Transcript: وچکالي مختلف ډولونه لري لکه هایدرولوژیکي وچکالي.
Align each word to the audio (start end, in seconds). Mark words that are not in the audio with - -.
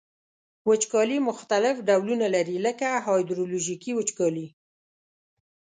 وچکالي 0.67 1.17
مختلف 1.29 1.75
ډولونه 1.87 2.25
لري 2.35 2.57
لکه 2.65 2.87
هایدرولوژیکي 3.05 3.91
وچکالي. 3.95 4.47